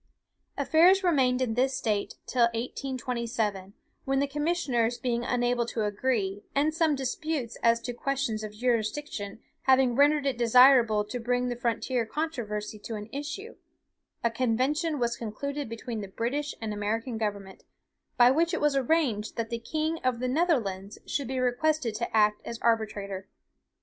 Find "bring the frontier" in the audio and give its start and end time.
11.19-12.03